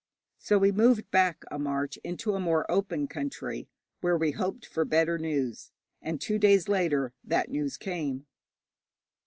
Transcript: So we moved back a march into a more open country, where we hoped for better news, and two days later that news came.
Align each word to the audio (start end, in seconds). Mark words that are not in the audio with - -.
So 0.39 0.57
we 0.57 0.71
moved 0.71 1.11
back 1.11 1.43
a 1.51 1.59
march 1.59 1.97
into 2.03 2.33
a 2.33 2.39
more 2.39 2.65
open 2.71 3.07
country, 3.07 3.69
where 3.99 4.17
we 4.17 4.31
hoped 4.31 4.65
for 4.65 4.83
better 4.83 5.19
news, 5.19 5.69
and 6.01 6.19
two 6.19 6.39
days 6.39 6.67
later 6.67 7.13
that 7.23 7.51
news 7.51 7.77
came. 7.77 8.25